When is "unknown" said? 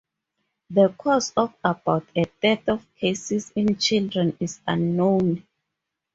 4.65-5.45